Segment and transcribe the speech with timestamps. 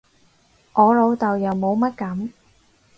[0.73, 2.31] 我老豆又冇乜噉